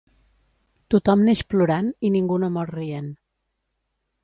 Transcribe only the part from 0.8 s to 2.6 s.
Tothom neix plorant i ningú no